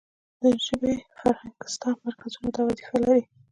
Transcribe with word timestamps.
د 0.41 0.43
ژبې 0.65 0.93
فرهنګستان 1.19 1.95
مرکزونه 2.05 2.49
دا 2.55 2.61
وظیفه 2.67 2.97
لري. 3.05 3.23